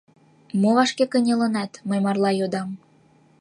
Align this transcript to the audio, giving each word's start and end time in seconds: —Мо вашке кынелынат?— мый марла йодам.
—Мо 0.61 0.69
вашке 0.77 1.05
кынелынат?— 1.11 1.71
мый 1.89 1.99
марла 2.05 2.31
йодам. 2.33 2.69